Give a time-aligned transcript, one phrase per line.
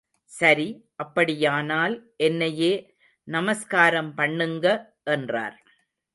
[0.31, 0.65] சரி
[0.95, 1.95] அப்படியானால்
[2.27, 2.71] என்னையே
[3.27, 4.65] நமஸ்காரம் பண்ணுங்க
[5.11, 5.57] என்றார்.